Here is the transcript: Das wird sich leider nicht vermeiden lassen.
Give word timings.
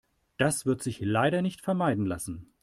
Das 0.37 0.65
wird 0.65 0.81
sich 0.81 0.99
leider 0.99 1.43
nicht 1.43 1.61
vermeiden 1.61 2.07
lassen. 2.07 2.51